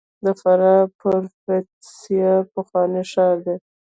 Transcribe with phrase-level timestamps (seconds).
[0.23, 3.55] د فراه پروفتاسیا پخوانی ښار دی